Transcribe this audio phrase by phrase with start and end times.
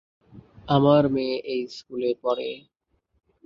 [0.67, 2.49] আমার মেয়ে এই স্কুলে পড়ে।